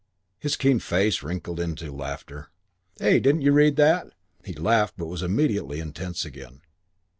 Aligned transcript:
His 0.39 0.55
keen 0.57 0.79
face 0.79 1.21
wrinkled 1.21 1.59
up 1.59 1.63
into 1.63 1.91
laughter. 1.91 2.47
"Eh, 2.99 3.19
didn't 3.19 3.41
you 3.43 3.51
read 3.51 3.75
that?" 3.75 4.11
He 4.43 4.53
laughed 4.53 4.95
but 4.97 5.05
was 5.05 5.21
immediately 5.21 5.79
intense 5.79 6.25
again. 6.25 6.61